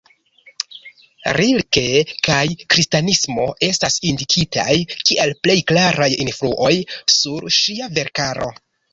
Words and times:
Rilke 1.37 1.81
kaj 2.27 2.45
kristanismo 2.75 3.43
estas 3.67 3.97
indikitaj 4.11 4.77
kiel 5.09 5.33
plej 5.43 5.57
klaraj 5.73 6.07
influoj 6.25 6.71
sur 7.17 7.47
ŝia 7.59 7.91
verkaro. 7.99 8.49